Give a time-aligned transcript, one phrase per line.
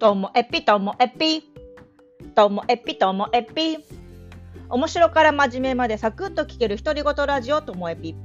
[0.00, 1.42] ともえぴともえぴ。
[2.34, 3.76] ともえぴともえぴ。
[4.70, 8.16] 面白から真面目までサクッと聞ける独り言ラジオともえぴ。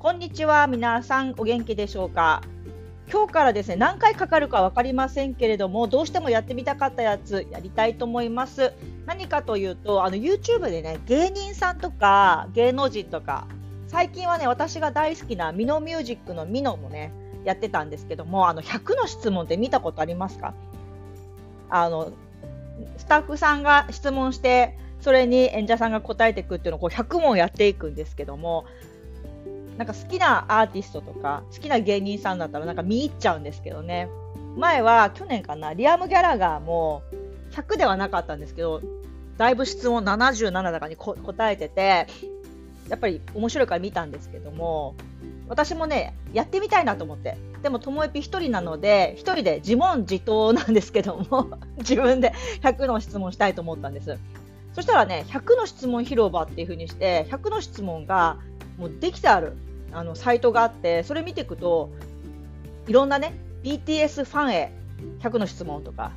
[0.00, 0.66] こんにちは。
[0.66, 2.42] 皆さんお元気でしょうか？
[3.12, 8.72] 今日からですね、何回かかるか分かりませんけれども、どうしてもやってみたかったやつやりたいと思います。
[9.06, 13.46] 何かというと、あの YouTube でね、芸人さんとか芸能人とか、
[13.86, 17.12] 最近はね、私が大好きなミノミュージックのミノもね、
[17.44, 20.54] やってたんですけども、あの100の質問って見たことありますか？
[21.70, 22.12] あの
[22.96, 28.66] スタッフさんが質問してそれに演者さんが答えていくっていうのをこう100問やっていくんですけども
[29.78, 34.08] なんか好きなアーティストとか好きな芸人さんだったらなんか見入っちゃうんですけどね。
[34.56, 37.02] 前は去年かなリアム・ギャラガーも
[37.52, 38.82] 100ではなかったんですけど
[39.38, 42.08] だいぶ質問77だかに答えてて
[42.88, 44.96] やっぱり面白いから見たんですけども
[45.48, 47.36] 私もねやってみたいなと思って。
[47.62, 54.18] でもともえぴ1人なので1人で自問自答なんですけども 自分で100の質問したいと思ったんです。
[54.72, 58.38] そしたらね100の質問広場っていう風にして100の質問が
[58.78, 59.56] もうできてある
[59.92, 61.90] あのサイトがあってそれ見ていくと
[62.86, 63.34] いろんなね
[63.64, 64.72] BTS ファンへ
[65.20, 66.12] 100の質問とか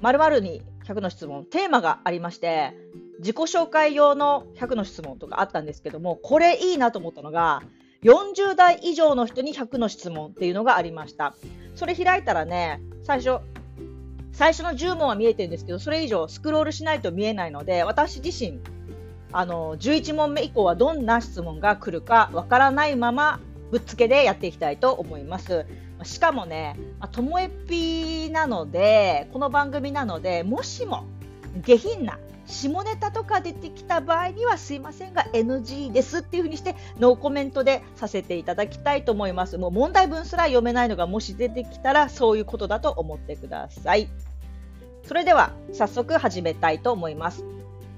[0.00, 2.74] 〇〇に100の質問テーマがありまして
[3.20, 7.62] 自己紹介用の100の質問とかあったんですけどもこれいいなと思ったのが
[8.04, 11.34] 40代以上の人に100の質問っていうのがありました。
[11.74, 13.42] それ開いたらね、最初、
[14.32, 18.60] 最初の10問は見えてるんですけど、それ以上スクロールしないと見えないので、私自身、
[19.32, 25.64] あの、11問目以降はどんな質問が来るかわからないまま、ぶっつけでやっていきたいと思います。
[26.02, 26.76] しかもね、
[27.10, 31.04] ともえぴなので、この番組なので、もしも
[31.62, 39.56] 下品な下ネタとか出てきた場合にはすいませんが NG ですっていうふうにしてノーコメントでさせていただきたいと思います。
[39.56, 44.08] もう問題文すら読めないのがもし出てきたらそういうことだと思ってください。
[45.06, 47.44] それでは早速始めたいと思います。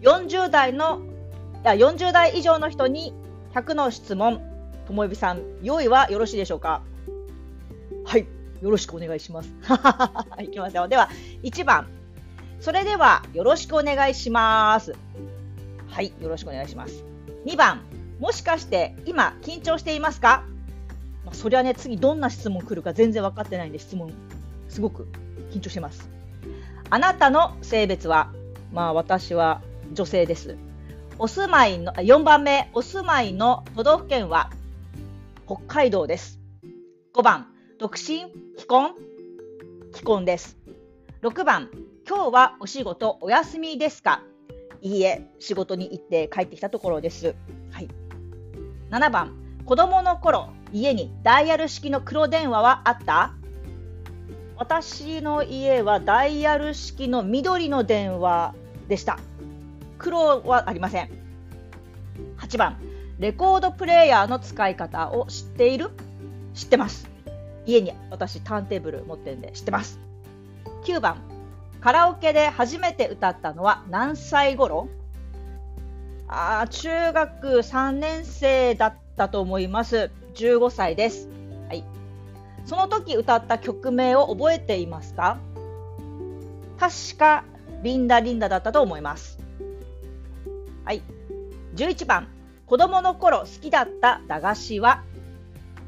[0.03, 1.01] 40代の
[1.65, 3.13] いや40代以上の人に
[3.55, 4.41] 100の質問、
[4.87, 6.83] ともえびさん、用意はよろしいでしょうか？
[8.05, 8.27] はい、
[8.61, 9.51] よろしくお願いします。
[10.41, 10.87] いきますよ。
[10.87, 11.09] では、
[11.43, 11.89] 1番、
[12.67, 14.97] それではよろしくお願いします。
[15.87, 17.05] はい、よろしくお願いします。
[17.45, 17.83] 2番、
[18.19, 20.43] もしかして今緊張していますか？
[21.25, 24.13] まあ、そりゃね、次どんな質問来るか全然分かってないんで質問
[24.69, 25.07] すごく
[25.53, 26.11] 緊張してます。
[26.91, 28.33] あなたの性別は？
[28.73, 29.63] まあ私は
[29.93, 30.57] 女性です。
[31.21, 34.51] お住まいの、4番目、お住まいの都道府県は？
[35.47, 36.41] 北海道です。
[37.15, 37.47] 5番、
[37.79, 38.27] 独身、
[38.59, 38.97] 既婚、
[39.93, 40.59] 既婚です。
[41.23, 41.71] 6番、
[42.09, 44.23] 今日はお仕事お休みですか？
[44.81, 47.35] いいえ、仕事に行って帰ってきたところです。
[47.73, 47.89] はい。
[48.91, 49.35] 7番、
[49.65, 53.35] 子供の頃、家にダイヤル式の黒電話はあった？
[54.57, 58.55] 私の家はダイヤル式の緑の電話
[58.87, 59.19] でした。
[59.99, 61.11] 黒はありません。
[62.39, 62.79] 8番、
[63.19, 65.91] レコードプレーヤーの使い方を知っている？
[66.55, 67.11] 知ってます。
[67.67, 69.99] 家に私ターンテーブル持ってるんで知ってます。
[70.85, 71.21] 9番、
[71.87, 74.89] カラオケで初めて歌ったのは何歳頃？
[76.27, 80.11] あ中学3年生だったと思います。
[80.35, 81.29] 15歳です。
[81.69, 81.85] はい。
[82.65, 85.39] その時歌った曲名を覚えていますか？
[86.81, 87.45] 確か
[87.85, 89.39] リンダリンダだったと思います。
[90.85, 91.03] はい。
[91.77, 92.27] 11番。
[92.67, 95.05] 子供の頃好きだった駄菓子は？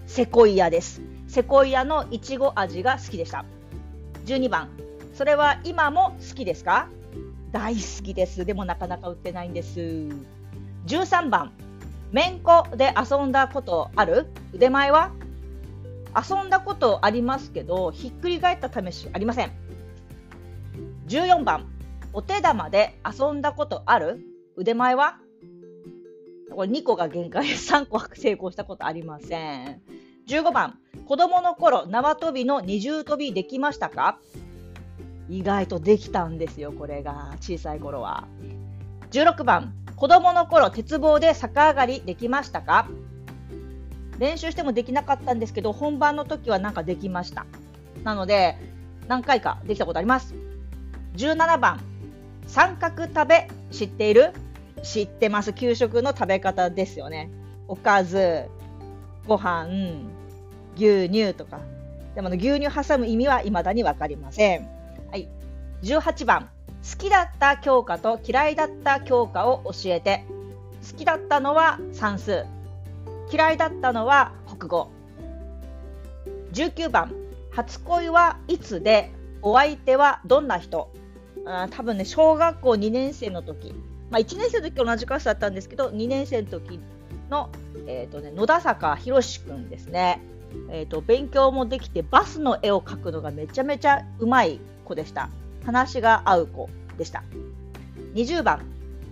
[0.07, 1.03] セコイアです。
[1.27, 3.45] セコイアのいちご味が好きでした。
[4.27, 4.69] 12番。
[5.19, 6.89] それは今も好きですか？
[7.51, 8.45] 大好きです。
[8.45, 9.81] でもなかなか売ってないんです。
[10.87, 11.53] 13番、
[12.13, 14.29] めんこで遊んだことある？
[14.53, 15.11] 腕前は？
[16.15, 19.51] 遊んだことありますけど、ひっくり返った試しありません。
[21.09, 21.67] 14番、
[22.13, 24.21] お手玉で遊んだことある？
[24.55, 25.19] 腕前は？
[26.55, 27.43] これ2個が限界。
[27.49, 29.83] で3個は成功したことありません。
[30.29, 34.21] 15番、子供の頃縄跳びの二重跳びできましたか？
[35.29, 38.27] 意外とできたんですよ、これが小さい頃は。
[39.11, 42.89] 16番、子供の頃鉄棒で逆上がりできましたか？
[44.19, 47.47] 練習してもできなかったんですけど、本番の時はなんかできました。
[48.05, 48.57] なので、
[49.07, 50.35] 何回かできたことあります。
[51.17, 51.81] 17番、
[52.47, 54.33] 三角食べ知っている？
[54.83, 55.53] 知ってます。
[55.53, 57.31] 給食の食べ方ですよね。
[57.67, 58.47] おかず、
[59.27, 59.69] ご飯、
[60.77, 61.61] 牛乳とか。
[62.15, 64.78] でも牛乳挟む意味は未だに分かりません。
[65.83, 66.49] 18番。
[66.91, 70.25] 好きだった教科と嫌いだった教科を教えて。
[70.91, 72.45] 好きだったのは算数。
[73.33, 74.91] 嫌いだったのは国語。
[76.53, 77.15] 19番。
[77.51, 79.11] 初恋はいつで？
[79.43, 80.91] お相手はどんな人？
[81.47, 83.75] あ多分ね、小学校2年生の時、
[84.11, 86.81] まあ、1年生の時同じクラスだったんですけど、2年生の時
[87.31, 87.51] の、
[87.87, 90.21] えーとね、野田坂宏君ですね。
[90.71, 95.29] えーと、勉強もできてバスの絵を描くのがめちゃめちゃうまい子でした。
[95.65, 97.23] 話が合う子でした。
[98.15, 98.61] 20番、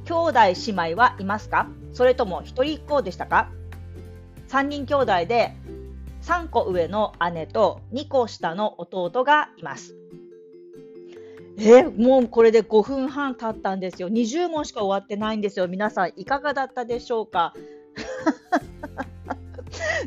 [0.04, 0.32] 兄弟
[0.66, 1.68] 姉妹はいますか？
[1.92, 3.50] それとも一人っ子でしたか
[4.48, 5.54] ?3 人兄弟で
[6.22, 9.94] 3個上の姉と2個下の弟がいます。
[11.58, 14.08] えもうこれで5分半経ったんですよ。
[14.10, 15.68] 20問しか終わってないんですよ。
[15.68, 17.54] 皆さんいかがだったでしょうか？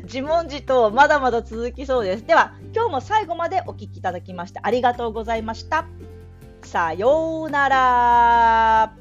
[0.04, 2.26] 自問自答まだまだ続きそうです。
[2.26, 5.86] では今日も最後までお聞きいただきましてありがとうございました。
[6.66, 8.99] さようなら。